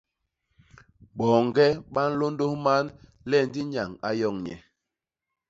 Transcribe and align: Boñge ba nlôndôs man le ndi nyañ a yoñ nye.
Boñge 1.17 1.67
ba 1.93 2.01
nlôndôs 2.09 2.55
man 2.65 2.85
le 3.29 3.37
ndi 3.47 3.61
nyañ 3.73 3.89
a 4.07 4.09
yoñ 4.19 4.35
nye. 4.45 4.55